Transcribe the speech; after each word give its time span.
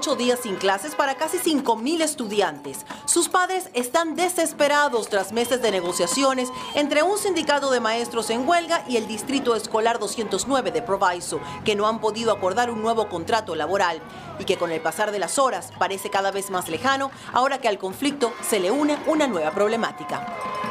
Ocho 0.00 0.16
días 0.16 0.40
sin 0.42 0.56
clases 0.56 0.94
para 0.94 1.16
casi 1.16 1.36
5.000 1.36 2.00
estudiantes. 2.00 2.86
Sus 3.04 3.28
padres 3.28 3.68
están 3.74 4.16
desesperados 4.16 5.10
tras 5.10 5.30
meses 5.30 5.60
de 5.60 5.70
negociaciones 5.70 6.48
entre 6.74 7.02
un 7.02 7.18
sindicato 7.18 7.70
de 7.70 7.80
maestros 7.80 8.30
en 8.30 8.48
huelga 8.48 8.82
y 8.88 8.96
el 8.96 9.06
Distrito 9.06 9.54
Escolar 9.54 9.98
209 9.98 10.70
de 10.70 10.80
Proviso, 10.80 11.38
que 11.66 11.74
no 11.74 11.86
han 11.86 12.00
podido 12.00 12.32
acordar 12.32 12.70
un 12.70 12.80
nuevo 12.80 13.10
contrato 13.10 13.54
laboral 13.54 14.00
y 14.38 14.46
que 14.46 14.56
con 14.56 14.72
el 14.72 14.80
pasar 14.80 15.12
de 15.12 15.18
las 15.18 15.38
horas 15.38 15.70
parece 15.78 16.08
cada 16.08 16.30
vez 16.30 16.48
más 16.48 16.70
lejano 16.70 17.10
ahora 17.34 17.58
que 17.58 17.68
al 17.68 17.76
conflicto 17.76 18.32
se 18.40 18.58
le 18.58 18.70
une 18.70 18.98
una 19.06 19.26
nueva 19.26 19.50
problemática. 19.50 20.69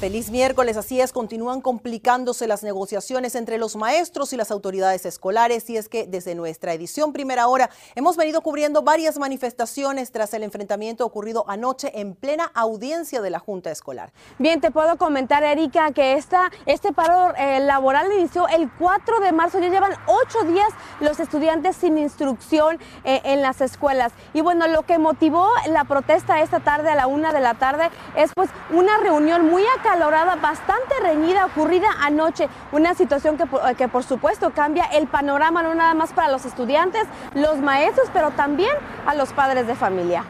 Feliz 0.00 0.30
miércoles, 0.30 0.78
así 0.78 0.98
es, 0.98 1.12
continúan 1.12 1.60
complicándose 1.60 2.46
las 2.46 2.62
negociaciones 2.62 3.34
entre 3.34 3.58
los 3.58 3.76
maestros 3.76 4.32
y 4.32 4.38
las 4.38 4.50
autoridades 4.50 5.04
escolares 5.04 5.68
y 5.68 5.76
es 5.76 5.90
que 5.90 6.06
desde 6.06 6.34
nuestra 6.34 6.72
edición 6.72 7.12
primera 7.12 7.48
hora 7.48 7.68
hemos 7.94 8.16
venido 8.16 8.40
cubriendo 8.40 8.80
varias 8.80 9.18
manifestaciones 9.18 10.10
tras 10.10 10.32
el 10.32 10.42
enfrentamiento 10.42 11.04
ocurrido 11.04 11.44
anoche 11.48 12.00
en 12.00 12.14
plena 12.14 12.50
audiencia 12.54 13.20
de 13.20 13.28
la 13.28 13.40
Junta 13.40 13.70
Escolar. 13.70 14.10
Bien, 14.38 14.62
te 14.62 14.70
puedo 14.70 14.96
comentar, 14.96 15.44
Erika, 15.44 15.92
que 15.92 16.14
esta, 16.14 16.50
este 16.64 16.94
paro 16.94 17.34
eh, 17.36 17.60
laboral 17.60 18.10
inició 18.10 18.48
el 18.48 18.72
4 18.78 19.20
de 19.20 19.32
marzo, 19.32 19.58
ya 19.58 19.68
llevan 19.68 19.92
ocho 20.06 20.44
días 20.50 20.70
los 21.00 21.20
estudiantes 21.20 21.76
sin 21.76 21.98
instrucción 21.98 22.78
eh, 23.04 23.20
en 23.24 23.42
las 23.42 23.60
escuelas. 23.60 24.14
Y 24.32 24.40
bueno, 24.40 24.66
lo 24.66 24.86
que 24.86 24.96
motivó 24.96 25.46
la 25.66 25.84
protesta 25.84 26.40
esta 26.40 26.60
tarde 26.60 26.88
a 26.88 26.94
la 26.94 27.06
una 27.06 27.34
de 27.34 27.40
la 27.40 27.58
tarde 27.58 27.90
es 28.16 28.30
pues 28.34 28.48
una 28.70 28.96
reunión 28.96 29.44
muy 29.50 29.62
acá 29.78 29.89
calorada 29.90 30.36
bastante 30.36 30.94
reñida 31.02 31.46
ocurrida 31.46 31.88
anoche, 32.00 32.48
una 32.70 32.94
situación 32.94 33.36
que, 33.36 33.44
que 33.76 33.88
por 33.88 34.04
supuesto 34.04 34.50
cambia 34.50 34.84
el 34.84 35.08
panorama 35.08 35.64
no 35.64 35.74
nada 35.74 35.94
más 35.94 36.12
para 36.12 36.30
los 36.30 36.44
estudiantes, 36.44 37.02
los 37.34 37.58
maestros, 37.58 38.08
pero 38.12 38.30
también 38.30 38.70
a 39.04 39.16
los 39.16 39.32
padres 39.32 39.66
de 39.66 39.74
familia. 39.74 40.24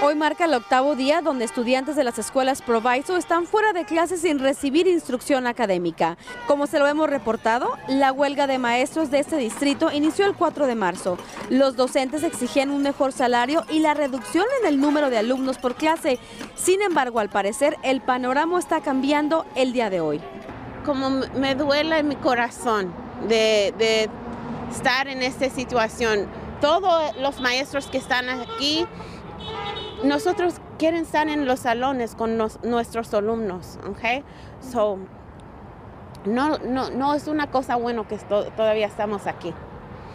Hoy 0.00 0.14
marca 0.14 0.44
el 0.44 0.54
octavo 0.54 0.94
día 0.94 1.22
donde 1.22 1.44
estudiantes 1.44 1.96
de 1.96 2.04
las 2.04 2.20
escuelas 2.20 2.62
Proviso 2.62 3.16
están 3.16 3.46
fuera 3.46 3.72
de 3.72 3.84
clases 3.84 4.20
sin 4.20 4.38
recibir 4.38 4.86
instrucción 4.86 5.48
académica. 5.48 6.16
Como 6.46 6.68
se 6.68 6.78
lo 6.78 6.86
hemos 6.86 7.10
reportado, 7.10 7.72
la 7.88 8.12
huelga 8.12 8.46
de 8.46 8.58
maestros 8.58 9.10
de 9.10 9.18
este 9.18 9.36
distrito 9.38 9.90
inició 9.90 10.26
el 10.26 10.36
4 10.36 10.68
de 10.68 10.76
marzo. 10.76 11.18
Los 11.50 11.74
docentes 11.74 12.22
exigían 12.22 12.70
un 12.70 12.82
mejor 12.82 13.10
salario 13.10 13.64
y 13.70 13.80
la 13.80 13.92
reducción 13.92 14.46
en 14.60 14.68
el 14.68 14.80
número 14.80 15.10
de 15.10 15.18
alumnos 15.18 15.58
por 15.58 15.74
clase. 15.74 16.20
Sin 16.54 16.80
embargo, 16.80 17.18
al 17.18 17.28
parecer, 17.28 17.76
el 17.82 18.00
panorama 18.00 18.60
está 18.60 18.80
cambiando 18.80 19.46
el 19.56 19.72
día 19.72 19.90
de 19.90 20.00
hoy. 20.00 20.20
Como 20.86 21.10
me 21.10 21.56
duele 21.56 22.04
mi 22.04 22.14
corazón 22.14 22.94
de, 23.28 23.74
de 23.76 24.08
estar 24.70 25.08
en 25.08 25.22
esta 25.22 25.50
situación. 25.50 26.28
Todos 26.60 27.16
los 27.16 27.40
maestros 27.40 27.86
que 27.86 27.98
están 27.98 28.28
aquí 28.28 28.86
nosotros 30.04 30.54
quieren 30.78 31.02
estar 31.02 31.28
en 31.28 31.46
los 31.46 31.60
salones 31.60 32.14
con 32.14 32.36
nuestros 32.36 33.12
alumnos, 33.14 33.78
¿ok? 33.88 34.24
So, 34.60 34.98
no, 36.24 36.58
no, 36.58 36.90
no 36.90 37.14
es 37.14 37.26
una 37.26 37.50
cosa 37.50 37.76
buena 37.76 38.04
que 38.06 38.18
todavía 38.18 38.86
estamos 38.86 39.26
aquí. 39.26 39.54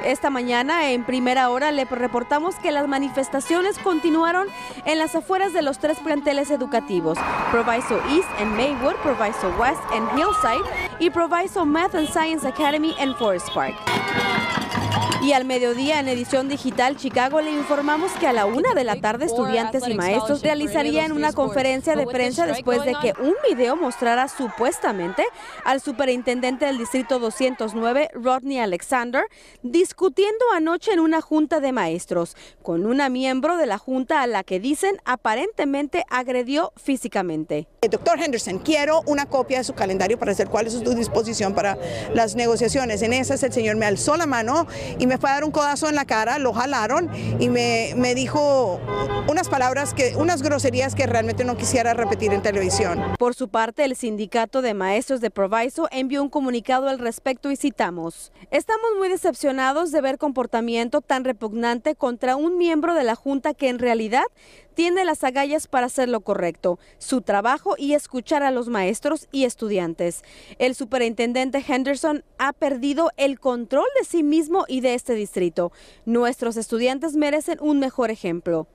Esta 0.04 0.30
mañana, 0.30 0.90
en 0.90 1.06
primera 1.06 1.50
hora, 1.50 1.72
le 1.72 1.86
reportamos 1.86 2.56
que 2.56 2.72
las 2.72 2.88
manifestaciones 2.88 3.78
continuaron 3.80 4.48
en 4.86 4.98
las 4.98 5.16
afueras 5.16 5.54
de 5.54 5.62
los 5.62 5.78
tres 5.78 6.00
planteles 6.00 6.50
educativos, 6.52 7.18
Proviso 7.52 8.02
East 8.10 8.28
en 8.40 8.50
Maywood, 8.56 8.96
Proviso 9.04 9.54
West 9.60 9.82
en 9.94 10.04
Hillside 10.18 10.98
y 11.00 11.10
Proviso 11.10 11.66
Math 11.66 11.96
and 11.96 12.10
Science 12.10 12.46
Academy 12.48 12.96
en 13.00 13.16
Forest 13.16 13.54
Park. 13.54 13.76
Y 15.24 15.32
al 15.32 15.46
mediodía 15.46 16.02
en 16.02 16.10
edición 16.10 16.50
digital 16.50 16.98
Chicago 16.98 17.40
le 17.40 17.50
informamos 17.50 18.12
que 18.20 18.28
a 18.28 18.34
la 18.34 18.46
una 18.46 18.74
de 18.74 18.84
la 18.84 18.98
tarde 18.98 19.24
estudiantes 19.24 19.88
y 19.88 19.94
maestros 19.94 20.42
realizarían 20.42 21.14
una 21.14 21.32
conferencia 21.32 21.96
de 21.96 22.06
prensa 22.06 22.46
después 22.46 22.84
de 22.84 22.94
que 23.02 23.14
un 23.22 23.34
video 23.50 23.78
mostrara 23.78 24.28
supuestamente 24.28 25.24
al 25.64 25.80
superintendente 25.80 26.66
del 26.66 26.78
distrito 26.78 27.20
209, 27.20 28.10
Rodney 28.16 28.60
Alexander, 28.60 29.24
discutiendo 29.62 30.44
anoche 30.54 30.92
en 30.92 31.00
una 31.00 31.22
junta 31.22 31.62
de 31.62 31.72
maestros 31.72 32.36
con 32.62 32.86
una 32.86 33.08
miembro 33.08 33.56
de 33.56 33.66
la 33.66 33.78
junta 33.78 34.24
a 34.24 34.28
la 34.28 34.44
que 34.44 34.60
dicen 34.60 34.98
aparentemente 35.06 36.04
agredió 36.10 36.74
físicamente. 36.76 37.70
Doctor 37.90 38.20
Henderson, 38.20 38.60
quiero 38.60 39.02
una 39.06 39.26
copia 39.26 39.60
de 39.60 39.64
su 39.64 39.74
calendario 39.74 40.20
para 40.20 40.34
hacer 40.34 40.50
cuál 40.50 40.68
es 40.68 40.74
su 40.74 40.96
disposición 40.96 41.54
para 41.54 41.78
las 42.14 42.36
negociaciones. 42.36 43.02
En 43.04 43.14
esas 43.14 43.42
el 43.44 43.54
señor 43.54 43.78
me 43.78 43.86
alzó 43.86 44.18
la 44.18 44.26
mano 44.26 44.68
y 45.00 45.08
me 45.08 45.13
me 45.14 45.20
fue 45.20 45.30
a 45.30 45.34
dar 45.34 45.44
un 45.44 45.52
codazo 45.52 45.90
en 45.90 45.94
la 45.94 46.06
cara, 46.06 46.40
lo 46.40 46.54
jalaron 46.54 47.08
y 47.40 47.48
me, 47.48 47.94
me 47.96 48.16
dijo 48.16 48.80
unas 49.28 49.48
palabras, 49.48 49.94
que, 49.94 50.16
unas 50.16 50.42
groserías 50.42 50.96
que 50.96 51.06
realmente 51.06 51.46
no 51.46 51.56
quisiera 51.56 51.94
repetir 51.94 52.34
en 52.34 52.42
televisión. 52.42 53.00
Por 53.20 53.36
su 53.36 53.48
parte, 53.48 53.86
el 53.86 53.96
sindicato 53.96 54.64
de 54.64 54.74
maestros 54.74 55.22
de 55.22 55.30
Proviso 55.30 55.88
envió 55.92 56.24
un 56.24 56.30
comunicado 56.30 56.90
al 56.90 56.98
respecto 56.98 57.52
y 57.52 57.58
citamos. 57.58 58.32
Estamos 58.50 58.88
muy 58.98 59.08
decepcionados 59.08 59.92
de 59.92 60.02
ver 60.02 60.18
comportamiento 60.18 61.02
tan 61.02 61.24
repugnante 61.26 61.94
contra 61.94 62.36
un 62.36 62.58
miembro 62.58 62.96
de 62.96 63.04
la 63.04 63.14
Junta 63.14 63.54
que 63.54 63.70
en 63.70 63.78
realidad 63.78 64.26
tiene 64.74 65.06
las 65.06 65.24
agallas 65.24 65.68
para 65.68 65.88
hacer 65.88 66.10
lo 66.10 66.22
correcto, 66.22 66.80
su 66.98 67.22
trabajo 67.22 67.76
y 67.78 67.94
escuchar 67.94 68.44
a 68.44 68.52
los 68.52 68.68
maestros 68.68 69.28
y 69.32 69.46
estudiantes. 69.46 70.24
El 70.60 70.76
superintendente 70.76 71.64
Henderson 71.66 72.24
ha 72.38 72.54
perdido 72.54 73.12
el 73.18 73.40
control 73.40 73.88
de 74.00 74.06
sí 74.06 74.24
mismo 74.24 74.66
y 74.68 74.82
de 74.82 74.94
este 74.94 75.14
distrito. 75.16 75.72
Nuestros 76.06 76.58
estudiantes 76.58 77.16
merecen 77.16 77.60
un 77.62 77.80
mejor 77.80 78.12
ejemplo. 78.12 78.68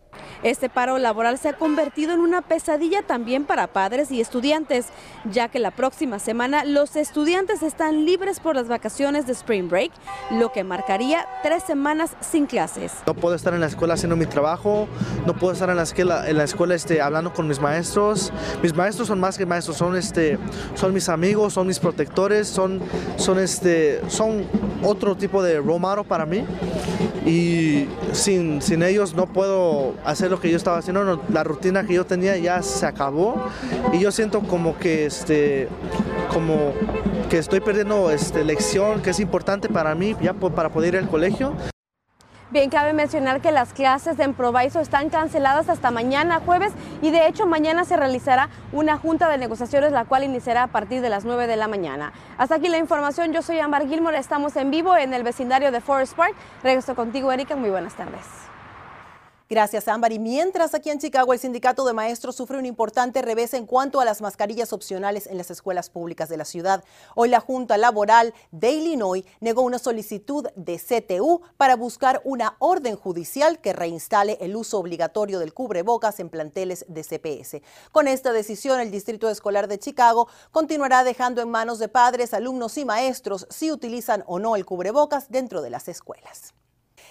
Este 0.43 0.69
paro 0.69 0.99
laboral 0.99 1.39
se 1.39 1.49
ha 1.49 1.53
convertido 1.55 2.13
en 2.13 2.21
una 2.21 2.43
pesadilla 2.43 3.03
también 3.03 3.45
para 3.45 3.67
padres 3.67 4.11
y 4.11 4.21
estudiantes, 4.21 4.87
ya 5.31 5.49
que 5.49 5.59
la 5.59 5.73
próxima 5.73 6.19
semana 6.19 6.65
los 6.65 6.95
estudiantes 6.97 7.63
están 7.63 8.05
libres 8.05 8.39
por 8.39 8.55
las 8.55 8.69
vacaciones 8.69 9.27
de 9.27 9.33
Spring 9.33 9.69
Break, 9.69 9.91
lo 10.31 10.53
que 10.53 10.63
marcaría 10.63 11.27
tres 11.43 11.65
semanas 11.65 12.17
sin 12.21 12.47
clases. 12.47 12.93
No 13.07 13.15
puedo 13.15 13.35
estar 13.35 13.53
en 13.53 13.61
la 13.61 13.67
escuela 13.67 13.95
haciendo 13.95 14.17
mi 14.17 14.27
trabajo, 14.27 14.87
no 15.27 15.35
puedo 15.35 15.53
estar 15.53 15.71
en 15.71 15.77
la 15.77 15.83
escuela, 15.83 16.29
en 16.29 16.37
la 16.37 16.45
escuela 16.45 16.75
este, 16.75 17.01
hablando 17.01 17.33
con 17.33 17.49
mis 17.49 17.61
maestros. 17.61 18.33
Mis 18.63 18.75
maestros 18.75 19.09
son 19.09 19.19
más 19.19 19.37
que 19.37 19.45
maestros, 19.45 19.77
son, 19.77 19.97
este, 19.97 20.39
son 20.75 20.95
mis 20.95 21.09
amigos, 21.09 21.55
son 21.55 21.67
mis 21.67 21.79
protectores, 21.79 22.47
son, 22.47 22.81
este, 23.39 24.01
son 24.09 24.47
otro 24.83 25.17
tipo 25.17 25.43
de 25.43 25.59
romaro 25.59 26.05
para 26.05 26.27
mí 26.27 26.45
y 27.27 27.87
sin 28.13 28.83
ellos 28.83 29.15
no 29.15 29.27
puedo 29.27 29.95
hacer 30.05 30.31
lo 30.31 30.41
que 30.41 30.51
yo 30.51 30.57
estaba 30.57 30.79
haciendo, 30.79 31.23
la 31.29 31.45
rutina 31.45 31.85
que 31.85 31.95
yo 31.95 32.07
tenía 32.07 32.37
ya 32.37 32.63
se 32.63 32.87
acabó 32.87 33.49
y 33.93 34.01
yo 34.01 34.13
siento 34.13 34.41
como 34.41 34.79
que 34.79 35.07
este 35.07 35.69
como 36.33 36.73
que 37.29 37.39
estoy 37.39 37.61
perdiendo 37.61 38.11
este 38.11 38.45
lección 38.45 39.03
que 39.03 39.11
es 39.11 39.21
importante 39.21 39.69
para 39.69 39.95
mí 39.95 40.17
ya 40.21 40.33
para 40.35 40.71
poder 40.71 40.95
ir 40.95 41.01
al 41.01 41.09
colegio. 41.09 41.55
Bien, 42.51 42.71
cabe 42.71 42.95
mencionar 42.95 43.43
que 43.43 43.53
las 43.53 43.75
clases 43.75 44.17
de 44.17 44.25
Improviso 44.25 44.81
están 44.81 45.11
canceladas 45.11 45.69
hasta 45.69 45.91
mañana 45.91 46.41
jueves 46.41 46.73
y 47.03 47.11
de 47.11 47.27
hecho 47.27 47.47
mañana 47.47 47.85
se 47.85 47.95
realizará 47.95 48.49
una 48.73 48.97
junta 48.97 49.29
de 49.29 49.37
negociaciones 49.37 49.93
la 49.93 50.07
cual 50.07 50.25
iniciará 50.25 50.63
a 50.63 50.67
partir 50.69 51.03
de 51.03 51.11
las 51.11 51.27
9 51.27 51.47
de 51.47 51.57
la 51.57 51.69
mañana. 51.69 52.15
Hasta 52.39 52.55
aquí 52.55 52.69
la 52.69 52.79
información, 52.79 53.35
yo 53.35 53.43
soy 53.43 53.59
Ambar 53.59 53.87
Gilmore, 53.87 54.17
estamos 54.17 54.57
en 54.57 54.71
vivo 54.71 54.97
en 54.97 55.13
el 55.13 55.25
vecindario 55.25 55.71
de 55.71 55.83
Forest 55.83 56.17
Park. 56.17 56.35
Regreso 56.63 56.95
contigo 56.95 57.31
Erika, 57.31 57.55
muy 57.55 57.69
buenas 57.69 57.95
tardes. 57.95 58.25
Gracias, 59.51 59.89
Ámbar. 59.89 60.13
Y 60.13 60.19
mientras 60.19 60.75
aquí 60.75 60.91
en 60.91 60.99
Chicago 60.99 61.33
el 61.33 61.39
sindicato 61.39 61.87
de 61.87 61.95
maestros 61.95 62.37
sufre 62.37 62.59
un 62.59 62.67
importante 62.67 63.23
revés 63.23 63.55
en 63.55 63.65
cuanto 63.65 63.99
a 63.99 64.05
las 64.05 64.21
mascarillas 64.21 64.75
opcionales 64.75 65.27
en 65.27 65.39
las 65.39 65.51
escuelas 65.51 65.89
públicas 65.89 66.29
de 66.29 66.37
la 66.37 66.45
ciudad. 66.45 66.85
Hoy 67.15 67.31
la 67.31 67.41
Junta 67.41 67.79
Laboral 67.79 68.35
de 68.51 68.73
Illinois 68.73 69.25
negó 69.41 69.63
una 69.63 69.79
solicitud 69.79 70.47
de 70.55 70.79
CTU 70.79 71.41
para 71.57 71.77
buscar 71.77 72.21
una 72.25 72.57
orden 72.59 72.97
judicial 72.97 73.59
que 73.59 73.73
reinstale 73.73 74.37
el 74.43 74.55
uso 74.55 74.79
obligatorio 74.79 75.39
del 75.39 75.55
cubrebocas 75.55 76.21
en 76.21 76.29
planteles 76.29 76.85
de 76.87 77.03
CPS. 77.03 77.63
Con 77.91 78.07
esta 78.07 78.33
decisión, 78.33 78.81
el 78.81 78.91
Distrito 78.91 79.31
Escolar 79.31 79.67
de 79.67 79.79
Chicago 79.79 80.29
continuará 80.51 81.05
dejando 81.05 81.41
en 81.41 81.49
manos 81.49 81.79
de 81.79 81.89
padres, 81.89 82.35
alumnos 82.35 82.77
y 82.77 82.85
maestros 82.85 83.47
si 83.49 83.73
utilizan 83.73 84.25
o 84.27 84.39
no 84.39 84.57
el 84.57 84.67
cubrebocas 84.67 85.31
dentro 85.31 85.63
de 85.63 85.71
las 85.71 85.89
escuelas. 85.89 86.53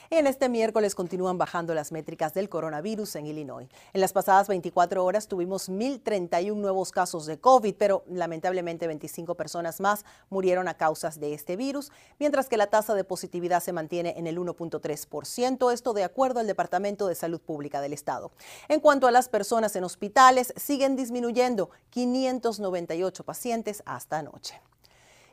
En 0.10 0.26
este 0.26 0.48
miércoles 0.48 0.96
continúan 0.96 1.38
bajando 1.38 1.74
las 1.74 1.92
métricas 1.92 2.34
del 2.34 2.48
coronavirus 2.48 3.18
en 3.18 3.26
Illinois. 3.26 3.68
En 3.92 4.00
las 4.00 4.14
pasadas 4.14 4.48
24 4.48 5.04
horas 5.04 5.28
tuvimos 5.28 5.70
1.031 5.70 6.56
nuevos 6.56 6.92
casos 6.92 7.26
de 7.26 7.40
COVID, 7.40 7.76
pero 7.76 8.06
lamentablemente 8.08 8.88
25 8.88 9.36
personas 9.36 9.82
más 9.82 10.06
murieron 10.30 10.70
a 10.70 10.76
causa 10.76 11.10
de 11.10 11.34
este 11.34 11.58
virus, 11.58 11.92
mientras 12.20 12.48
que 12.48 12.56
la 12.56 12.68
tasa 12.68 12.96
de 12.96 13.04
positividad 13.04 13.62
se 13.62 13.74
mantiene 13.74 14.14
en 14.18 14.28
el 14.28 14.40
1.3%, 14.40 15.74
esto 15.74 15.92
de 15.92 16.06
acuerdo 16.06 16.40
al 16.40 16.48
Departamento 16.48 17.08
de 17.08 17.16
Salud 17.16 17.42
Pública 17.42 17.82
del 17.82 17.92
Estado. 17.92 18.32
En 18.70 18.80
cuanto 18.80 19.08
a 19.08 19.12
las 19.12 19.28
personas 19.28 19.76
en 19.76 19.84
hospitales, 19.84 20.54
siguen 20.56 20.96
disminuyendo 20.96 21.70
598 21.90 23.26
pacientes 23.26 23.84
hasta 23.86 24.20
anoche. 24.20 24.62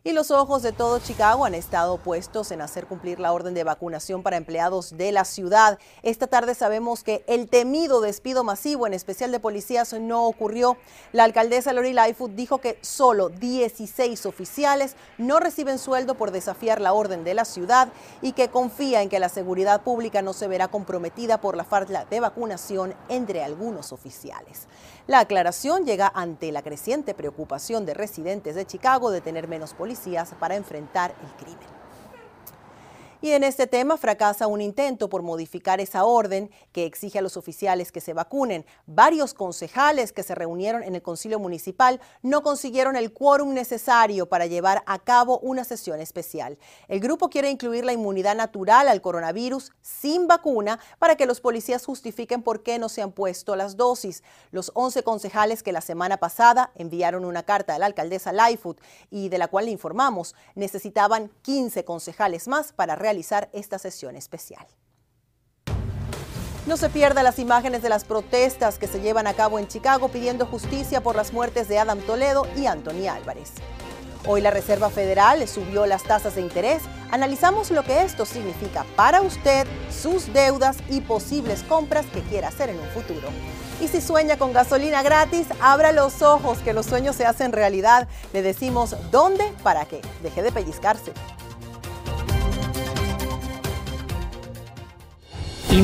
Y 0.07 0.13
los 0.13 0.31
ojos 0.31 0.61
de 0.61 0.73
todo 0.73 0.99
Chicago 0.99 1.47
han 1.47 1.55
estado 1.55 1.97
puestos 1.97 2.51
en 2.51 2.61
hacer 2.61 2.87
cumplir 2.87 3.21
la 3.21 3.33
orden 3.33 3.55
de 3.55 3.65
vacunación 3.65 4.23
para 4.23 4.37
empleados 4.37 4.99
de 4.99 5.13
la 5.13 5.25
ciudad. 5.25 5.79
Esta 6.03 6.27
tarde 6.27 6.55
sabemos 6.55 7.03
que 7.03 7.25
el 7.27 7.49
temido 7.49 8.03
despido 8.03 8.45
masivo, 8.45 8.87
en 8.87 8.93
especial 8.93 9.33
de 9.33 9.41
policías, 9.41 9.95
no 9.95 10.27
ocurrió. 10.27 10.77
La 11.13 11.25
alcaldesa 11.25 11.73
Lori 11.73 11.95
Lightfoot 11.95 12.33
dijo 12.33 12.59
que 12.59 12.77
solo 12.83 13.31
16 13.31 14.27
oficiales 14.27 14.95
no 15.17 15.41
reciben 15.41 15.79
sueldo 15.79 16.17
por 16.17 16.33
desafiar 16.33 16.83
la 16.83 16.93
orden 16.93 17.25
de 17.25 17.33
la 17.33 17.47
ciudad 17.47 17.89
y 18.21 18.33
que 18.33 18.51
confía 18.51 19.01
en 19.01 19.09
que 19.09 19.21
la 19.21 19.31
seguridad 19.31 19.85
pública 19.85 20.21
no 20.21 20.35
se 20.35 20.49
verá 20.49 20.69
comprometida 20.69 21.41
por 21.41 21.57
la 21.57 21.65
falta 21.65 22.05
de 22.05 22.21
vacunación 22.21 22.95
entre 23.09 23.43
algunos 23.43 23.91
oficiales. 23.91 24.69
La 25.07 25.21
aclaración 25.21 25.87
llega 25.87 26.13
ante 26.15 26.53
la 26.53 26.63
creciente 26.63 27.15
preocupación 27.15 27.87
de 27.87 27.95
residentes 27.95 28.55
de 28.55 28.67
Chicago 28.67 29.11
de 29.11 29.23
tener 29.23 29.49
menos 29.49 29.73
policías 29.73 29.94
para 30.39 30.57
enfrentar 30.57 31.15
el 31.23 31.45
crimen. 31.45 31.84
Y 33.25 33.33
en 33.33 33.43
este 33.43 33.67
tema 33.67 33.97
fracasa 33.97 34.47
un 34.49 34.61
intento 34.61 35.09
por 35.09 35.23
modificar 35.23 35.81
esa 35.81 36.05
orden 36.05 36.51
que 36.73 36.85
exige 36.85 37.21
a 37.21 37.23
los 37.23 37.39
oficiales 37.39 37.91
que 37.91 38.03
se 38.03 38.13
vacunen. 38.13 38.67
Varios 38.85 39.33
concejales 39.33 40.13
que 40.13 40.23
se 40.23 40.35
reunieron 40.35 40.83
en 40.83 40.95
el 40.95 41.01
Concilio 41.01 41.39
Municipal 41.39 42.03
no 42.21 42.43
consiguieron 42.43 42.97
el 42.97 43.15
quórum 43.15 43.55
necesario 43.55 44.29
para 44.29 44.45
llevar 44.45 44.83
a 44.85 44.99
cabo 44.99 45.39
una 45.39 45.65
sesión 45.65 46.03
especial. 46.03 46.59
El 46.87 47.01
grupo 47.01 47.31
quiere 47.31 47.49
incluir 47.49 47.87
la 47.87 47.95
inmunidad 47.95 48.37
natural 48.37 48.89
al 48.89 49.01
coronavirus 49.01 49.73
sin 49.81 50.27
vacuna 50.27 50.79
para 50.99 51.17
que 51.17 51.25
los 51.25 51.41
policías 51.41 51.87
justifiquen 51.87 52.43
por 52.43 52.63
qué 52.63 52.79
no 52.79 52.91
se 52.91 53.01
han 53.01 53.13
puesto 53.13 53.57
las 53.57 53.79
dosis. 53.79 54.23
Los 54.51 54.71
11 54.75 55.03
concejales 55.03 55.63
que 55.63 55.73
la 55.73 55.81
semana 55.81 56.19
pasada 56.19 56.73
enviaron 56.75 57.25
una 57.25 57.43
carta 57.43 57.75
a 57.75 57.79
la 57.79 57.87
alcaldesa 57.87 58.35
Lightfoot 58.35 58.83
y 59.11 59.31
de 59.31 59.39
la 59.39 59.49
cual 59.49 59.65
le 59.65 59.71
informamos 59.71 60.35
necesitaban 60.55 61.31
15 61.41 61.87
concejales 61.87 62.49
más 62.49 62.75
para 62.75 62.97
esta 63.53 63.79
sesión 63.79 64.17
especial. 64.17 64.67
No 66.67 66.79
se 66.79 66.89
pierda 66.89 67.23
las 67.23 67.39
imágenes 67.39 67.83
de 67.83 67.91
las 67.91 68.05
protestas 68.05 68.79
que 68.79 68.87
se 68.87 69.01
llevan 69.01 69.27
a 69.27 69.35
cabo 69.35 69.59
en 69.59 69.69
Chicago 69.69 70.09
pidiendo 70.09 70.47
justicia 70.47 71.03
por 71.03 71.15
las 71.15 71.33
muertes 71.33 71.69
de 71.69 71.79
Adam 71.79 72.01
Toledo 72.01 72.47
y 72.57 72.67
Anthony 72.67 73.07
Álvarez. 73.09 73.53
Hoy 74.27 74.41
la 74.41 74.51
Reserva 74.51 74.89
Federal 74.89 75.47
subió 75.47 75.85
las 75.85 76.05
tasas 76.05 76.37
de 76.37 76.41
interés. 76.41 76.83
Analizamos 77.11 77.71
lo 77.71 77.83
que 77.85 78.01
esto 78.01 78.25
significa 78.25 78.87
para 78.97 79.21
usted, 79.21 79.67
sus 79.91 80.33
deudas 80.33 80.79
y 80.89 81.03
posibles 81.03 81.63
compras 81.63 82.07
que 82.07 82.23
quiera 82.23 82.49
hacer 82.49 82.71
en 82.71 82.81
un 82.81 82.89
futuro. 82.89 83.29
Y 83.83 83.89
si 83.89 84.01
sueña 84.01 84.39
con 84.39 84.55
gasolina 84.55 85.03
gratis, 85.03 85.47
abra 85.61 85.93
los 85.93 86.23
ojos 86.23 86.59
que 86.61 86.73
los 86.73 86.87
sueños 86.87 87.17
se 87.17 87.27
hacen 87.27 87.53
realidad. 87.53 88.09
Le 88.33 88.41
decimos 88.41 88.97
dónde 89.11 89.45
para 89.63 89.85
que 89.85 90.01
deje 90.23 90.43
de 90.43 90.53
pellizcarse. 90.53 91.13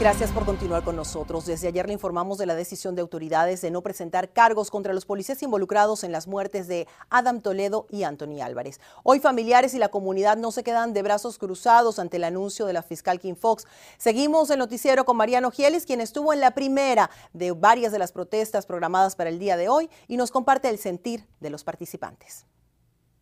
Gracias 0.00 0.32
por 0.32 0.44
continuar 0.44 0.82
con 0.82 0.96
nosotros. 0.96 1.46
Desde 1.46 1.68
ayer 1.68 1.86
le 1.86 1.92
informamos 1.92 2.36
de 2.36 2.46
la 2.46 2.56
decisión 2.56 2.96
de 2.96 3.00
autoridades 3.00 3.60
de 3.60 3.70
no 3.70 3.80
presentar 3.80 4.32
cargos 4.32 4.68
contra 4.68 4.92
los 4.92 5.06
policías 5.06 5.40
involucrados 5.44 6.02
en 6.02 6.10
las 6.10 6.26
muertes 6.26 6.66
de 6.66 6.88
Adam 7.10 7.40
Toledo 7.40 7.86
y 7.90 8.02
Anthony 8.02 8.42
Álvarez. 8.42 8.80
Hoy 9.04 9.20
familiares 9.20 9.72
y 9.72 9.78
la 9.78 9.90
comunidad 9.90 10.36
no 10.36 10.50
se 10.50 10.64
quedan 10.64 10.94
de 10.94 11.02
brazos 11.02 11.38
cruzados 11.38 12.00
ante 12.00 12.16
el 12.16 12.24
anuncio 12.24 12.66
de 12.66 12.72
la 12.72 12.82
fiscal 12.82 13.20
Kim 13.20 13.36
Fox. 13.36 13.68
Seguimos 13.96 14.50
el 14.50 14.58
noticiero 14.58 15.04
con 15.04 15.16
Mariano 15.16 15.52
Gielis, 15.52 15.86
quien 15.86 16.00
estuvo 16.00 16.32
en 16.32 16.40
la 16.40 16.50
primera 16.50 17.08
de 17.32 17.52
varias 17.52 17.92
de 17.92 18.00
las 18.00 18.10
protestas 18.10 18.66
programadas 18.66 19.14
para 19.14 19.30
el 19.30 19.38
día 19.38 19.56
de 19.56 19.68
hoy 19.68 19.88
y 20.08 20.16
nos 20.16 20.32
comparte 20.32 20.68
el 20.68 20.78
sentir 20.78 21.24
de 21.38 21.50
los 21.50 21.62
participantes. 21.62 22.46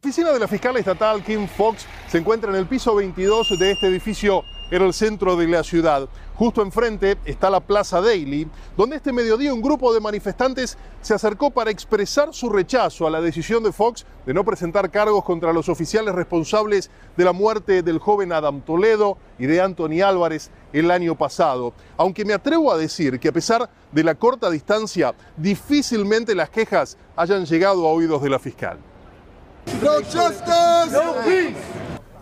La 0.00 0.08
oficina 0.08 0.32
de 0.32 0.38
la 0.40 0.48
fiscal 0.48 0.76
estatal 0.78 1.22
Kim 1.22 1.46
Fox 1.46 1.84
se 2.08 2.16
encuentra 2.16 2.50
en 2.50 2.56
el 2.56 2.66
piso 2.66 2.94
22 2.94 3.58
de 3.58 3.72
este 3.72 3.88
edificio 3.88 4.42
en 4.72 4.82
el 4.82 4.94
centro 4.94 5.36
de 5.36 5.46
la 5.46 5.62
ciudad. 5.62 6.08
Justo 6.34 6.62
enfrente 6.62 7.18
está 7.26 7.50
la 7.50 7.60
Plaza 7.60 8.00
Daily, 8.00 8.48
donde 8.74 8.96
este 8.96 9.12
mediodía 9.12 9.52
un 9.52 9.60
grupo 9.60 9.92
de 9.92 10.00
manifestantes 10.00 10.78
se 11.02 11.12
acercó 11.12 11.50
para 11.50 11.70
expresar 11.70 12.32
su 12.32 12.48
rechazo 12.48 13.06
a 13.06 13.10
la 13.10 13.20
decisión 13.20 13.62
de 13.62 13.70
Fox 13.70 14.06
de 14.24 14.32
no 14.32 14.44
presentar 14.44 14.90
cargos 14.90 15.24
contra 15.24 15.52
los 15.52 15.68
oficiales 15.68 16.14
responsables 16.14 16.90
de 17.18 17.24
la 17.24 17.34
muerte 17.34 17.82
del 17.82 17.98
joven 17.98 18.32
Adam 18.32 18.62
Toledo 18.62 19.18
y 19.38 19.44
de 19.44 19.60
Anthony 19.60 20.00
Álvarez 20.02 20.50
el 20.72 20.90
año 20.90 21.16
pasado. 21.16 21.74
Aunque 21.98 22.24
me 22.24 22.32
atrevo 22.32 22.72
a 22.72 22.78
decir 22.78 23.20
que 23.20 23.28
a 23.28 23.32
pesar 23.32 23.68
de 23.92 24.04
la 24.04 24.14
corta 24.14 24.48
distancia, 24.48 25.14
difícilmente 25.36 26.34
las 26.34 26.48
quejas 26.48 26.96
hayan 27.14 27.44
llegado 27.44 27.86
a 27.86 27.92
oídos 27.92 28.22
de 28.22 28.30
la 28.30 28.38
fiscal. 28.38 28.78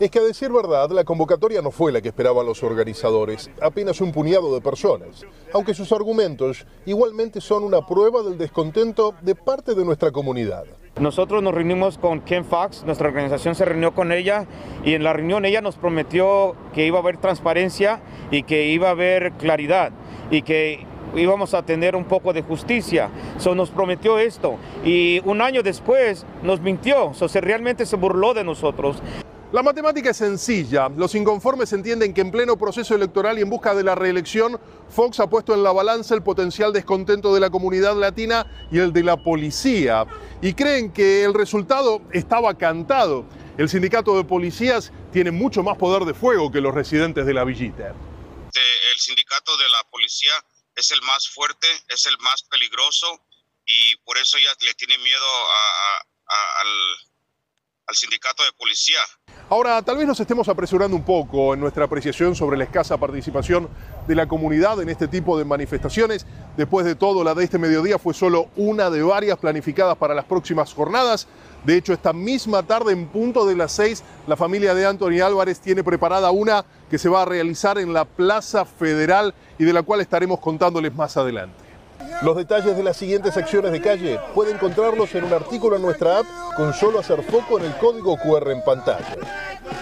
Es 0.01 0.11
que 0.11 0.19
a 0.19 0.23
decir 0.23 0.51
verdad, 0.51 0.89
la 0.93 1.05
convocatoria 1.05 1.61
no 1.61 1.71
fue 1.71 1.93
la 1.93 2.01
que 2.01 2.09
esperaban 2.09 2.47
los 2.47 2.63
organizadores, 2.63 3.51
apenas 3.61 4.01
un 4.01 4.13
puñado 4.13 4.55
de 4.55 4.63
personas, 4.63 5.27
aunque 5.53 5.75
sus 5.75 5.93
argumentos 5.93 6.67
igualmente 6.87 7.43
son 7.43 7.65
una 7.65 7.87
prueba 7.87 8.23
del 8.23 8.39
descontento 8.39 9.15
de 9.21 9.35
parte 9.35 9.75
de 9.75 9.85
nuestra 9.85 10.11
comunidad. 10.11 10.65
Nosotros 10.99 11.43
nos 11.43 11.53
reunimos 11.53 11.99
con 11.99 12.23
Ken 12.23 12.47
Fox, 12.47 12.83
nuestra 12.87 13.09
organización 13.09 13.55
se 13.55 13.67
reunió 13.67 13.93
con 13.93 14.11
ella 14.11 14.47
y 14.87 14.95
en 14.95 15.05
la 15.05 15.13
reunión 15.13 15.45
ella 15.45 15.61
nos 15.61 15.77
prometió 15.77 16.57
que 16.73 16.87
iba 16.87 16.97
a 16.97 17.03
haber 17.03 17.19
transparencia 17.19 18.01
y 18.31 18.45
que 18.45 18.69
iba 18.69 18.89
a 18.89 18.93
haber 18.93 19.33
claridad 19.33 19.93
y 20.31 20.41
que 20.41 20.87
íbamos 21.15 21.53
a 21.53 21.63
tener 21.67 21.95
un 21.95 22.05
poco 22.05 22.33
de 22.33 22.41
justicia. 22.41 23.11
So, 23.37 23.55
nos 23.55 23.69
prometió 23.69 24.19
esto 24.19 24.57
y 24.83 25.21
un 25.27 25.43
año 25.43 25.63
después 25.63 26.25
nos 26.43 26.63
mintió, 26.63 27.13
so, 27.13 27.29
se 27.29 27.43
realmente 27.43 27.85
se 27.85 27.97
burló 27.97 28.33
de 28.33 28.45
nosotros. 28.45 29.03
La 29.53 29.65
matemática 29.65 30.11
es 30.11 30.17
sencilla. 30.17 30.89
Los 30.91 31.17
inconformes 31.17 31.73
entienden 31.73 32.15
que 32.15 32.21
en 32.21 32.31
pleno 32.31 32.57
proceso 32.57 32.95
electoral 32.95 33.37
y 33.37 33.43
en 33.43 33.51
busca 33.51 33.75
de 33.75 33.83
la 33.83 33.97
reelección, 33.97 34.61
Fox 34.89 35.19
ha 35.19 35.29
puesto 35.29 35.53
en 35.55 35.65
la 35.65 35.73
balanza 35.73 36.15
el 36.15 36.23
potencial 36.23 36.73
descontento 36.73 37.35
de 37.35 37.41
la 37.41 37.51
comunidad 37.51 37.97
latina 37.97 38.47
y 38.71 38.79
el 38.79 38.93
de 38.93 39.03
la 39.03 39.17
policía. 39.17 40.07
Y 40.41 40.55
creen 40.55 40.93
que 40.93 41.25
el 41.25 41.35
resultado 41.35 42.01
estaba 42.13 42.57
cantado. 42.57 43.25
El 43.59 43.69
sindicato 43.69 44.17
de 44.17 44.23
policías 44.23 44.93
tiene 45.13 45.33
mucho 45.33 45.65
más 45.65 45.77
poder 45.77 46.05
de 46.05 46.15
fuego 46.15 46.53
que 46.53 46.61
los 46.61 46.73
residentes 46.73 47.27
de 47.27 47.35
la 47.35 47.43
villita. 47.43 47.93
El 48.93 48.99
sindicato 49.01 49.57
de 49.57 49.69
la 49.69 49.83
policía 49.91 50.33
es 50.77 50.93
el 50.93 51.03
más 51.03 51.29
fuerte, 51.29 51.67
es 51.89 52.07
el 52.07 52.17
más 52.19 52.45
peligroso 52.45 53.27
y 53.67 53.97
por 54.05 54.17
eso 54.17 54.39
ya 54.39 54.51
le 54.65 54.75
tiene 54.75 54.97
miedo 54.99 55.27
al, 56.27 56.69
al 57.91 57.97
sindicato 57.97 58.45
de 58.45 58.53
policía. 58.53 59.01
Ahora, 59.49 59.83
tal 59.83 59.97
vez 59.97 60.07
nos 60.07 60.21
estemos 60.21 60.49
apresurando 60.49 60.97
un 60.97 61.03
poco 61.03 61.55
en 61.55 61.61
nuestra 61.61 61.85
apreciación 61.85 62.37
sobre 62.37 62.57
la 62.57 62.63
escasa 62.63 62.97
participación 62.99 63.69
de 64.07 64.15
la 64.15 64.29
comunidad 64.29 64.81
en 64.81 64.89
este 64.89 65.09
tipo 65.09 65.37
de 65.37 65.45
manifestaciones. 65.45 66.25
Después 66.57 66.87
de 66.87 66.95
todo, 66.95 67.25
la 67.25 67.35
de 67.35 67.43
este 67.43 67.59
mediodía 67.59 67.99
fue 67.99 68.15
solo 68.15 68.49
una 68.55 68.91
de 68.91 69.03
varias 69.03 69.39
planificadas 69.39 69.97
para 69.97 70.15
las 70.15 70.25
próximas 70.25 70.73
jornadas. 70.73 71.27
De 71.65 71.77
hecho, 71.77 71.93
esta 71.93 72.13
misma 72.13 72.63
tarde, 72.63 72.93
en 72.93 73.09
punto 73.09 73.45
de 73.45 73.57
las 73.57 73.73
seis, 73.73 74.05
la 74.29 74.37
familia 74.37 74.73
de 74.73 74.87
Anthony 74.87 75.21
Álvarez 75.21 75.59
tiene 75.59 75.83
preparada 75.83 76.31
una 76.31 76.65
que 76.89 76.99
se 76.99 77.09
va 77.09 77.23
a 77.23 77.25
realizar 77.27 77.77
en 77.79 77.93
la 77.93 78.05
Plaza 78.05 78.65
Federal 78.65 79.35
y 79.59 79.65
de 79.65 79.73
la 79.73 79.83
cual 79.83 80.01
estaremos 80.01 80.39
contándoles 80.39 80.95
más 80.95 81.17
adelante. 81.17 81.70
Los 82.23 82.37
detalles 82.37 82.77
de 82.77 82.83
las 82.83 82.97
siguientes 82.97 83.35
secciones 83.35 83.73
de 83.73 83.81
calle 83.81 84.19
puede 84.35 84.53
encontrarlos 84.53 85.15
en 85.15 85.25
un 85.25 85.33
artículo 85.33 85.77
en 85.77 85.83
nuestra 85.83 86.19
app 86.19 86.27
con 86.57 86.75
solo 86.75 86.99
hacer 86.99 87.23
foco 87.23 87.59
en 87.59 87.65
el 87.65 87.77
código 87.79 88.17
QR 88.19 88.51
en 88.51 88.63
pantalla. 88.63 89.17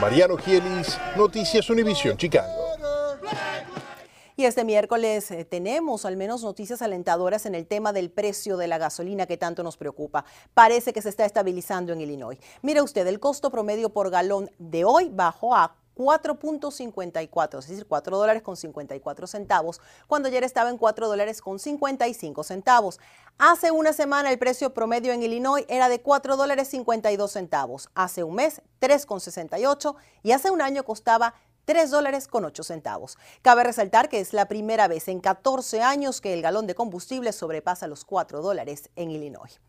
Mariano 0.01 0.37
Gielis, 0.37 0.99
Noticias 1.17 1.69
Univisión 1.71 2.17
Chicago. 2.17 2.69
Y 4.39 4.45
este 4.45 4.63
miércoles 4.63 5.33
eh, 5.33 5.45
tenemos 5.45 6.05
al 6.05 6.17
menos 6.17 6.45
noticias 6.45 6.81
alentadoras 6.81 7.45
en 7.45 7.57
el 7.57 7.67
tema 7.67 7.93
del 7.93 8.09
precio 8.09 8.57
de 8.57 8.69
la 8.69 8.79
gasolina 8.79 9.27
que 9.27 9.37
tanto 9.37 9.65
nos 9.65 9.77
preocupa. 9.77 10.25
Parece 10.55 10.93
que 10.93 11.03
se 11.03 11.09
está 11.09 11.25
estabilizando 11.25 11.93
en 11.93 12.01
Illinois. 12.01 12.39
Mire 12.63 12.81
usted, 12.81 13.05
el 13.09 13.19
costo 13.19 13.51
promedio 13.51 13.89
por 13.89 14.11
galón 14.11 14.49
de 14.61 14.85
hoy 14.85 15.11
bajó 15.13 15.57
a 15.57 15.75
4.54, 15.99 17.59
es 17.59 17.69
decir, 17.69 17.87
4 17.87 18.17
dólares 18.17 18.43
con 18.43 18.57
54 18.57 19.27
centavos, 19.27 19.81
cuando 20.07 20.29
ayer 20.29 20.45
estaba 20.45 20.71
en 20.71 20.79
4 20.79 21.09
dólares 21.09 21.43
con 21.43 21.59
55 21.59 22.45
centavos. 22.45 23.01
Hace 23.37 23.73
una 23.73 23.93
semana 23.93 24.31
el 24.31 24.39
precio 24.39 24.73
promedio 24.73 25.13
en 25.13 25.23
Illinois 25.23 25.65
era 25.69 25.89
de 25.89 26.01
4 26.01 26.37
dólares 26.37 26.69
52 26.69 27.31
centavos, 27.31 27.91
hace 27.95 28.23
un 28.23 28.37
mes 28.37 28.63
3,68 28.81 29.97
y 30.23 30.33
hace 30.33 30.51
un 30.51 30.63
año 30.63 30.85
costaba 30.85 31.35
3 31.65 31.91
dólares 31.91 32.29
con 32.29 32.45
8 32.45 32.63
centavos. 32.63 33.19
Cabe 33.43 33.65
resaltar 33.65 34.09
que 34.09 34.21
es 34.21 34.33
la 34.33 34.47
primera 34.47 34.89
vez 34.89 35.09
en 35.09 35.21
14 35.21 35.83
años 35.83 36.21
que 36.21 36.33
el 36.33 36.43
galón 36.43 36.67
de 36.67 36.75
combustible 36.75 37.33
sobrepasa 37.33 37.89
los 37.89 38.05
4 38.05 38.41
dólares 38.41 38.89
en 38.97 39.11
Illinois. 39.11 39.61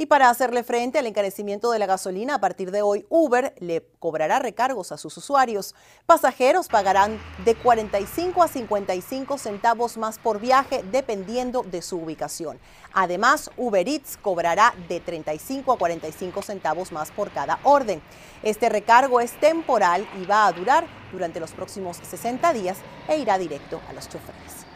Y 0.00 0.06
para 0.06 0.30
hacerle 0.30 0.62
frente 0.62 1.00
al 1.00 1.08
encarecimiento 1.08 1.72
de 1.72 1.80
la 1.80 1.86
gasolina, 1.86 2.36
a 2.36 2.40
partir 2.40 2.70
de 2.70 2.82
hoy 2.82 3.04
Uber 3.08 3.52
le 3.58 3.84
cobrará 3.98 4.38
recargos 4.38 4.92
a 4.92 4.96
sus 4.96 5.16
usuarios. 5.16 5.74
Pasajeros 6.06 6.68
pagarán 6.68 7.18
de 7.44 7.56
45 7.56 8.44
a 8.44 8.46
55 8.46 9.38
centavos 9.38 9.96
más 9.96 10.20
por 10.20 10.38
viaje 10.38 10.84
dependiendo 10.92 11.64
de 11.64 11.82
su 11.82 11.96
ubicación. 11.96 12.60
Además, 12.92 13.50
Uber 13.56 13.88
Eats 13.88 14.16
cobrará 14.18 14.72
de 14.88 15.00
35 15.00 15.72
a 15.72 15.78
45 15.78 16.42
centavos 16.42 16.92
más 16.92 17.10
por 17.10 17.32
cada 17.32 17.58
orden. 17.64 18.00
Este 18.44 18.68
recargo 18.68 19.20
es 19.20 19.32
temporal 19.40 20.08
y 20.22 20.26
va 20.26 20.46
a 20.46 20.52
durar 20.52 20.86
durante 21.10 21.40
los 21.40 21.50
próximos 21.50 21.96
60 22.08 22.52
días 22.52 22.78
e 23.08 23.18
irá 23.18 23.36
directo 23.36 23.80
a 23.88 23.92
los 23.94 24.08
choferes. 24.08 24.67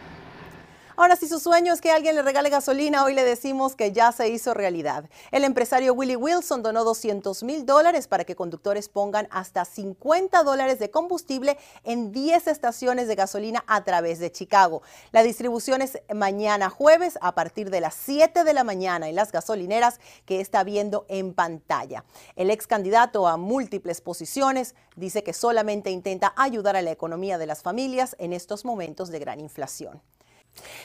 Ahora, 0.94 1.16
si 1.16 1.26
su 1.26 1.40
sueño 1.40 1.72
es 1.72 1.80
que 1.80 1.90
alguien 1.90 2.14
le 2.14 2.22
regale 2.22 2.50
gasolina, 2.50 3.04
hoy 3.04 3.14
le 3.14 3.24
decimos 3.24 3.74
que 3.74 3.92
ya 3.92 4.12
se 4.12 4.28
hizo 4.28 4.52
realidad. 4.52 5.08
El 5.30 5.44
empresario 5.44 5.94
Willie 5.94 6.16
Wilson 6.16 6.62
donó 6.62 6.84
200 6.84 7.42
mil 7.44 7.64
dólares 7.64 8.08
para 8.08 8.24
que 8.24 8.36
conductores 8.36 8.90
pongan 8.90 9.26
hasta 9.30 9.64
50 9.64 10.42
dólares 10.42 10.78
de 10.78 10.90
combustible 10.90 11.56
en 11.84 12.12
10 12.12 12.46
estaciones 12.46 13.08
de 13.08 13.14
gasolina 13.14 13.64
a 13.66 13.84
través 13.84 14.18
de 14.18 14.30
Chicago. 14.30 14.82
La 15.12 15.22
distribución 15.22 15.80
es 15.80 15.98
mañana 16.14 16.68
jueves 16.68 17.18
a 17.22 17.34
partir 17.34 17.70
de 17.70 17.80
las 17.80 17.94
7 17.94 18.44
de 18.44 18.52
la 18.52 18.64
mañana 18.64 19.08
en 19.08 19.14
las 19.14 19.32
gasolineras 19.32 19.98
que 20.26 20.40
está 20.40 20.62
viendo 20.62 21.06
en 21.08 21.32
pantalla. 21.32 22.04
El 22.36 22.50
ex 22.50 22.66
candidato 22.66 23.26
a 23.26 23.38
múltiples 23.38 24.02
posiciones 24.02 24.74
dice 24.96 25.22
que 25.22 25.32
solamente 25.32 25.90
intenta 25.90 26.34
ayudar 26.36 26.76
a 26.76 26.82
la 26.82 26.90
economía 26.90 27.38
de 27.38 27.46
las 27.46 27.62
familias 27.62 28.14
en 28.18 28.34
estos 28.34 28.66
momentos 28.66 29.08
de 29.08 29.18
gran 29.20 29.40
inflación. 29.40 30.02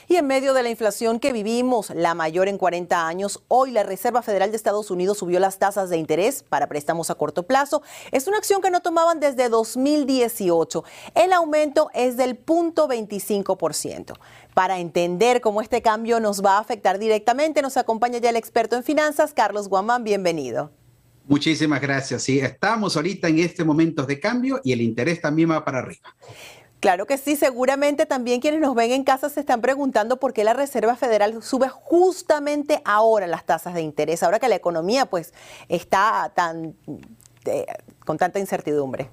Y 0.08 0.16
en 0.16 0.26
medio 0.28 0.54
de 0.54 0.64
la 0.64 0.70
inflación 0.70 1.20
que 1.20 1.34
vivimos, 1.34 1.90
la 1.90 2.14
mayor 2.14 2.48
en 2.48 2.58
40 2.58 3.08
años, 3.08 3.44
hoy 3.48 3.72
la 3.72 3.84
Reserva 3.84 4.22
Federal 4.22 4.52
de 4.52 4.58
Estados 4.58 4.90
Unidos 4.90 5.18
subió 5.18 5.40
las 5.40 5.60
tasas 5.60 5.90
de 5.90 5.98
interés 5.98 6.44
para 6.48 6.68
préstamos 6.68 7.10
a 7.10 7.16
corto 7.16 7.44
plazo. 7.44 7.82
Es 8.12 8.28
una 8.28 8.38
acción 8.38 8.62
que 8.62 8.72
no 8.72 8.82
tomaban 8.82 9.20
desde 9.20 9.50
2018. 9.50 10.84
El 11.16 11.34
aumento 11.34 11.90
es 11.94 12.16
del 12.16 12.44
0.25%. 12.46 14.14
Para 14.54 14.80
entender 14.80 15.42
cómo 15.42 15.62
este 15.62 15.82
cambio 15.82 16.20
nos 16.20 16.44
va 16.44 16.58
a 16.58 16.60
afectar 16.60 17.00
directamente, 17.00 17.62
nos 17.62 17.78
acompaña 17.78 18.20
ya 18.20 18.30
el 18.30 18.38
experto 18.38 18.76
en 18.76 18.84
finanzas, 18.84 19.34
Carlos 19.34 19.68
Guamán. 19.68 20.04
Bienvenido. 20.04 20.72
Muchísimas 21.28 21.82
gracias. 21.82 22.24
Sí, 22.24 22.40
estamos 22.40 22.96
ahorita 22.96 23.28
en 23.28 23.40
este 23.40 23.66
momento 23.66 24.06
de 24.06 24.18
cambio 24.20 24.62
y 24.64 24.72
el 24.72 24.82
interés 24.82 25.20
también 25.20 25.52
va 25.52 25.66
para 25.66 25.80
arriba. 25.80 26.16
Claro 26.80 27.08
que 27.08 27.18
sí, 27.18 27.36
seguramente 27.36 28.06
también 28.06 28.40
quienes 28.40 28.60
nos 28.62 28.76
ven 28.76 28.92
en 28.92 29.04
casa 29.04 29.30
se 29.30 29.40
están 29.40 29.62
preguntando 29.62 30.18
por 30.18 30.34
qué 30.34 30.44
la 30.44 30.54
Reserva 30.54 30.96
Federal 30.96 31.42
sube 31.42 31.70
justamente 31.70 32.82
ahora 32.86 33.26
las 33.26 33.46
tasas 33.46 33.74
de 33.74 33.82
interés, 33.82 34.22
ahora 34.22 34.40
que 34.40 34.48
la 34.48 34.56
economía 34.56 35.08
pues 35.08 35.34
está 35.70 36.32
tan 36.36 36.76
eh, 37.46 37.66
con 38.06 38.18
tanta 38.18 38.40
incertidumbre. 38.40 39.10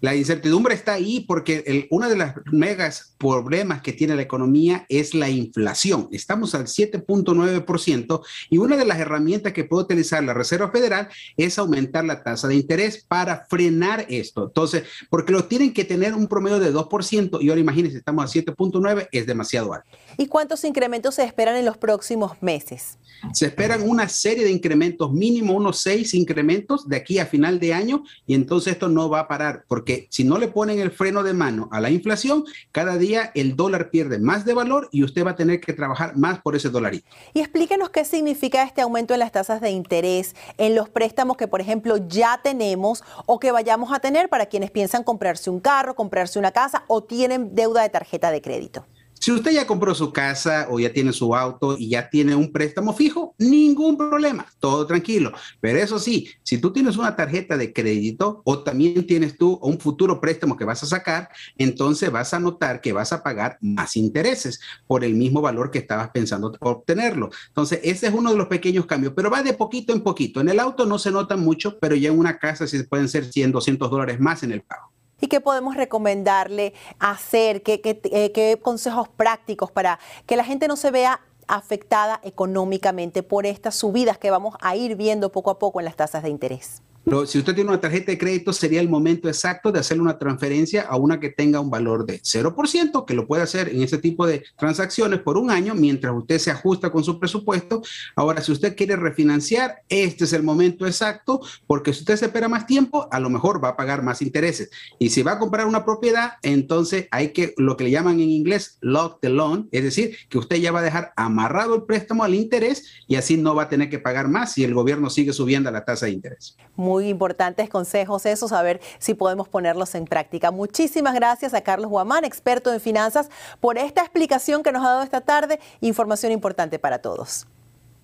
La 0.00 0.14
incertidumbre 0.14 0.74
está 0.74 0.92
ahí 0.92 1.20
porque 1.20 1.64
el, 1.66 1.86
uno 1.90 2.08
de 2.08 2.16
los 2.16 2.28
megas 2.52 3.14
problemas 3.18 3.80
que 3.80 3.94
tiene 3.94 4.14
la 4.14 4.22
economía 4.22 4.84
es 4.90 5.14
la 5.14 5.30
inflación. 5.30 6.08
Estamos 6.12 6.54
al 6.54 6.66
7.9% 6.66 8.20
y 8.50 8.58
una 8.58 8.76
de 8.76 8.84
las 8.84 8.98
herramientas 8.98 9.54
que 9.54 9.64
puede 9.64 9.84
utilizar 9.84 10.22
la 10.22 10.34
Reserva 10.34 10.70
Federal 10.70 11.08
es 11.38 11.58
aumentar 11.58 12.04
la 12.04 12.22
tasa 12.22 12.46
de 12.46 12.56
interés 12.56 13.04
para 13.08 13.46
frenar 13.48 14.04
esto. 14.10 14.44
Entonces, 14.48 14.84
porque 15.08 15.32
lo 15.32 15.44
tienen 15.44 15.72
que 15.72 15.84
tener 15.84 16.14
un 16.14 16.26
promedio 16.26 16.58
de 16.58 16.74
2% 16.74 17.38
y 17.40 17.48
ahora 17.48 17.60
imagínense, 17.60 17.98
estamos 17.98 18.24
a 18.24 18.38
7.9, 18.38 19.08
es 19.10 19.26
demasiado 19.26 19.72
alto. 19.72 19.88
¿Y 20.18 20.26
cuántos 20.26 20.64
incrementos 20.64 21.14
se 21.16 21.24
esperan 21.24 21.56
en 21.56 21.64
los 21.64 21.78
próximos 21.78 22.32
meses? 22.42 22.98
Se 23.32 23.46
esperan 23.46 23.88
una 23.88 24.08
serie 24.08 24.44
de 24.44 24.50
incrementos, 24.50 25.12
mínimo 25.12 25.54
unos 25.54 25.80
seis 25.80 26.14
incrementos 26.14 26.88
de 26.88 26.96
aquí 26.96 27.18
a 27.18 27.26
final 27.26 27.58
de 27.58 27.72
año 27.72 28.04
y 28.26 28.34
entonces 28.34 28.74
esto 28.74 28.88
no 28.88 29.08
va 29.08 29.20
a 29.20 29.28
parar 29.28 29.64
porque 29.68 29.85
si 30.10 30.24
no 30.24 30.38
le 30.38 30.48
ponen 30.48 30.80
el 30.80 30.90
freno 30.90 31.22
de 31.22 31.34
mano 31.34 31.68
a 31.72 31.80
la 31.80 31.90
inflación, 31.90 32.44
cada 32.72 32.96
día 32.96 33.30
el 33.34 33.56
dólar 33.56 33.90
pierde 33.90 34.18
más 34.18 34.44
de 34.44 34.54
valor 34.54 34.88
y 34.92 35.04
usted 35.04 35.24
va 35.24 35.32
a 35.32 35.36
tener 35.36 35.60
que 35.60 35.72
trabajar 35.72 36.16
más 36.16 36.40
por 36.40 36.56
ese 36.56 36.68
dolarito. 36.68 37.06
Y 37.34 37.40
explíquenos 37.40 37.90
qué 37.90 38.04
significa 38.04 38.62
este 38.62 38.82
aumento 38.82 39.14
en 39.14 39.20
las 39.20 39.32
tasas 39.32 39.60
de 39.60 39.70
interés 39.70 40.34
en 40.58 40.74
los 40.74 40.88
préstamos 40.88 41.36
que, 41.36 41.48
por 41.48 41.60
ejemplo, 41.60 41.96
ya 42.08 42.40
tenemos 42.42 43.04
o 43.26 43.38
que 43.38 43.52
vayamos 43.52 43.92
a 43.92 44.00
tener 44.00 44.28
para 44.28 44.46
quienes 44.46 44.70
piensan 44.70 45.04
comprarse 45.04 45.50
un 45.50 45.60
carro, 45.60 45.94
comprarse 45.94 46.38
una 46.38 46.52
casa 46.52 46.84
o 46.88 47.02
tienen 47.02 47.54
deuda 47.54 47.82
de 47.82 47.88
tarjeta 47.88 48.30
de 48.30 48.42
crédito. 48.42 48.84
Si 49.18 49.32
usted 49.32 49.52
ya 49.52 49.66
compró 49.66 49.94
su 49.94 50.12
casa 50.12 50.68
o 50.70 50.78
ya 50.78 50.92
tiene 50.92 51.12
su 51.12 51.34
auto 51.34 51.76
y 51.78 51.88
ya 51.90 52.08
tiene 52.08 52.34
un 52.34 52.52
préstamo 52.52 52.92
fijo, 52.94 53.34
ningún 53.38 53.96
problema, 53.96 54.46
todo 54.60 54.86
tranquilo. 54.86 55.32
Pero 55.60 55.78
eso 55.78 55.98
sí, 55.98 56.28
si 56.42 56.58
tú 56.58 56.72
tienes 56.72 56.96
una 56.96 57.16
tarjeta 57.16 57.56
de 57.56 57.72
crédito 57.72 58.42
o 58.44 58.60
también 58.60 59.06
tienes 59.06 59.36
tú 59.36 59.58
un 59.62 59.80
futuro 59.80 60.20
préstamo 60.20 60.56
que 60.56 60.64
vas 60.64 60.82
a 60.82 60.86
sacar, 60.86 61.28
entonces 61.58 62.10
vas 62.10 62.34
a 62.34 62.40
notar 62.40 62.80
que 62.80 62.92
vas 62.92 63.12
a 63.12 63.22
pagar 63.22 63.58
más 63.60 63.96
intereses 63.96 64.60
por 64.86 65.04
el 65.04 65.14
mismo 65.14 65.40
valor 65.40 65.70
que 65.70 65.78
estabas 65.78 66.10
pensando 66.10 66.56
obtenerlo. 66.60 67.30
Entonces, 67.48 67.80
ese 67.82 68.06
es 68.08 68.14
uno 68.14 68.30
de 68.30 68.38
los 68.38 68.48
pequeñños 68.48 68.86
cambios, 68.86 69.12
pero 69.16 69.30
va 69.30 69.42
de 69.42 69.54
poquito 69.54 69.92
en 69.92 70.02
poquito. 70.02 70.40
En 70.40 70.48
el 70.48 70.60
auto 70.60 70.86
no 70.86 70.98
se 70.98 71.10
nota 71.10 71.36
mucho, 71.36 71.78
pero 71.78 71.94
ya 71.94 72.10
en 72.10 72.18
una 72.18 72.38
casa 72.38 72.66
sí 72.66 72.82
pueden 72.84 73.08
ser 73.08 73.24
100, 73.24 73.52
200 73.52 73.90
dólares 73.90 74.20
más 74.20 74.42
en 74.42 74.52
el 74.52 74.62
pago. 74.62 74.95
¿Y 75.20 75.28
qué 75.28 75.40
podemos 75.40 75.76
recomendarle 75.76 76.74
hacer? 76.98 77.62
¿Qué, 77.62 77.80
eh, 77.84 78.32
qué, 78.32 78.58
consejos 78.60 79.08
prácticos 79.08 79.70
para 79.70 79.98
que 80.26 80.36
la 80.36 80.44
gente 80.44 80.68
no 80.68 80.76
se 80.76 80.90
vea 80.90 81.20
afectada 81.48 82.20
económicamente 82.22 83.22
por 83.22 83.46
estas 83.46 83.76
subidas 83.76 84.18
que 84.18 84.30
vamos 84.30 84.56
a 84.60 84.76
ir 84.76 84.96
viendo 84.96 85.32
poco 85.32 85.50
a 85.50 85.58
poco 85.58 85.80
en 85.80 85.86
las 85.86 85.96
tasas 85.96 86.22
de 86.22 86.28
interés? 86.28 86.82
Si 87.24 87.38
usted 87.38 87.54
tiene 87.54 87.70
una 87.70 87.80
tarjeta 87.80 88.10
de 88.10 88.18
crédito, 88.18 88.52
sería 88.52 88.80
el 88.80 88.88
momento 88.88 89.28
exacto 89.28 89.70
de 89.70 89.78
hacerle 89.78 90.02
una 90.02 90.18
transferencia 90.18 90.82
a 90.82 90.96
una 90.96 91.20
que 91.20 91.30
tenga 91.30 91.60
un 91.60 91.70
valor 91.70 92.04
de 92.04 92.20
0%, 92.20 93.04
que 93.04 93.14
lo 93.14 93.28
puede 93.28 93.44
hacer 93.44 93.68
en 93.68 93.80
ese 93.80 93.98
tipo 93.98 94.26
de 94.26 94.42
transacciones 94.56 95.20
por 95.20 95.36
un 95.36 95.52
año 95.52 95.76
mientras 95.76 96.12
usted 96.16 96.38
se 96.38 96.50
ajusta 96.50 96.90
con 96.90 97.04
su 97.04 97.20
presupuesto. 97.20 97.80
Ahora, 98.16 98.42
si 98.42 98.50
usted 98.50 98.74
quiere 98.74 98.96
refinanciar, 98.96 99.82
este 99.88 100.24
es 100.24 100.32
el 100.32 100.42
momento 100.42 100.84
exacto, 100.84 101.40
porque 101.68 101.92
si 101.92 102.00
usted 102.00 102.16
se 102.16 102.24
espera 102.24 102.48
más 102.48 102.66
tiempo, 102.66 103.06
a 103.12 103.20
lo 103.20 103.30
mejor 103.30 103.62
va 103.62 103.68
a 103.68 103.76
pagar 103.76 104.02
más 104.02 104.20
intereses. 104.20 104.70
Y 104.98 105.10
si 105.10 105.22
va 105.22 105.32
a 105.32 105.38
comprar 105.38 105.66
una 105.68 105.84
propiedad, 105.84 106.32
entonces 106.42 107.06
hay 107.12 107.32
que, 107.32 107.54
lo 107.56 107.76
que 107.76 107.84
le 107.84 107.92
llaman 107.92 108.18
en 108.18 108.30
inglés, 108.30 108.78
lock 108.80 109.20
the 109.20 109.28
loan, 109.28 109.68
es 109.70 109.84
decir, 109.84 110.16
que 110.28 110.38
usted 110.38 110.56
ya 110.56 110.72
va 110.72 110.80
a 110.80 110.82
dejar 110.82 111.12
amarrado 111.14 111.76
el 111.76 111.84
préstamo 111.84 112.24
al 112.24 112.34
interés 112.34 112.84
y 113.06 113.14
así 113.14 113.36
no 113.36 113.54
va 113.54 113.64
a 113.64 113.68
tener 113.68 113.90
que 113.90 114.00
pagar 114.00 114.26
más 114.26 114.54
si 114.54 114.64
el 114.64 114.74
gobierno 114.74 115.08
sigue 115.08 115.32
subiendo 115.32 115.70
la 115.70 115.84
tasa 115.84 116.06
de 116.06 116.12
interés 116.12 116.56
muy 116.96 117.10
importantes 117.10 117.68
consejos 117.68 118.24
esos, 118.24 118.52
a 118.52 118.62
ver 118.62 118.80
si 118.98 119.12
podemos 119.12 119.48
ponerlos 119.48 119.94
en 119.94 120.06
práctica. 120.06 120.50
Muchísimas 120.50 121.14
gracias 121.14 121.52
a 121.52 121.60
Carlos 121.60 121.90
Guamán, 121.90 122.24
experto 122.24 122.72
en 122.72 122.80
finanzas, 122.80 123.28
por 123.60 123.76
esta 123.76 124.00
explicación 124.00 124.62
que 124.62 124.72
nos 124.72 124.82
ha 124.82 124.88
dado 124.88 125.02
esta 125.02 125.20
tarde. 125.20 125.60
Información 125.82 126.32
importante 126.32 126.78
para 126.78 127.00
todos. 127.00 127.46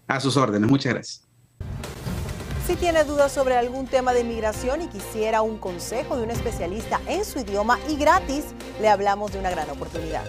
A 0.09 0.21
sus 0.21 0.37
órdenes, 0.37 0.69
muchas 0.69 0.93
gracias. 0.93 1.23
Si 2.67 2.77
tiene 2.77 3.03
dudas 3.05 3.33
sobre 3.33 3.57
algún 3.57 3.87
tema 3.87 4.13
de 4.13 4.21
inmigración 4.21 4.83
y 4.83 4.89
quisiera 4.89 5.41
un 5.41 5.57
consejo 5.57 6.19
de 6.19 6.25
un 6.25 6.31
especialista 6.31 7.01
en 7.07 7.25
su 7.25 7.41
idioma 7.41 7.79
y 7.89 7.97
gratis, 7.97 8.45
le 8.79 8.89
hablamos 8.91 9.33
de 9.33 9.39
una 9.39 9.51
gran 9.51 9.71
oportunidad. 9.71 10.25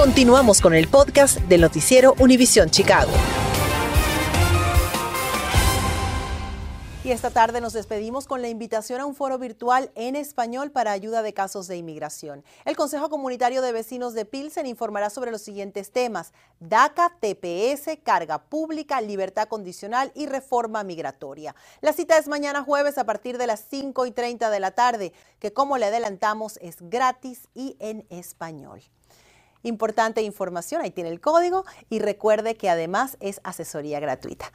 Continuamos 0.00 0.62
con 0.62 0.72
el 0.72 0.88
podcast 0.88 1.36
del 1.40 1.60
noticiero 1.60 2.14
Univisión 2.20 2.70
Chicago. 2.70 3.12
Y 7.04 7.12
esta 7.12 7.28
tarde 7.28 7.60
nos 7.60 7.74
despedimos 7.74 8.26
con 8.26 8.40
la 8.40 8.48
invitación 8.48 9.02
a 9.02 9.04
un 9.04 9.14
foro 9.14 9.36
virtual 9.36 9.90
en 9.96 10.16
español 10.16 10.70
para 10.70 10.92
ayuda 10.92 11.20
de 11.20 11.34
casos 11.34 11.68
de 11.68 11.76
inmigración. 11.76 12.44
El 12.64 12.76
Consejo 12.76 13.10
Comunitario 13.10 13.60
de 13.60 13.72
Vecinos 13.72 14.14
de 14.14 14.24
Pilsen 14.24 14.64
informará 14.64 15.10
sobre 15.10 15.32
los 15.32 15.42
siguientes 15.42 15.92
temas: 15.92 16.32
DACA, 16.60 17.12
TPS, 17.20 17.98
carga 18.02 18.38
pública, 18.38 19.02
libertad 19.02 19.48
condicional 19.48 20.12
y 20.14 20.24
reforma 20.24 20.82
migratoria. 20.82 21.54
La 21.82 21.92
cita 21.92 22.16
es 22.16 22.26
mañana 22.26 22.62
jueves 22.62 22.96
a 22.96 23.04
partir 23.04 23.36
de 23.36 23.46
las 23.46 23.66
5 23.68 24.06
y 24.06 24.12
30 24.12 24.48
de 24.48 24.60
la 24.60 24.70
tarde, 24.70 25.12
que 25.40 25.52
como 25.52 25.76
le 25.76 25.84
adelantamos 25.84 26.58
es 26.62 26.76
gratis 26.80 27.48
y 27.54 27.76
en 27.80 28.06
español. 28.08 28.80
Importante 29.62 30.22
información, 30.22 30.82
ahí 30.82 30.90
tiene 30.90 31.10
el 31.10 31.20
código 31.20 31.64
y 31.88 31.98
recuerde 31.98 32.54
que 32.54 32.70
además 32.70 33.16
es 33.20 33.40
asesoría 33.44 34.00
gratuita. 34.00 34.52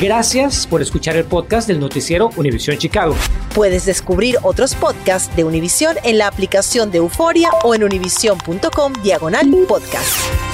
Gracias 0.00 0.66
por 0.66 0.82
escuchar 0.82 1.16
el 1.16 1.24
podcast 1.24 1.68
del 1.68 1.78
noticiero 1.78 2.30
Univisión 2.36 2.76
Chicago. 2.78 3.14
Puedes 3.54 3.86
descubrir 3.86 4.36
otros 4.42 4.74
podcasts 4.74 5.34
de 5.36 5.44
Univisión 5.44 5.96
en 6.02 6.18
la 6.18 6.26
aplicación 6.26 6.90
de 6.90 6.98
Euforia 6.98 7.50
o 7.62 7.74
en 7.74 7.84
univision.com 7.84 8.92
diagonal 9.02 9.44
podcast. 9.68 10.53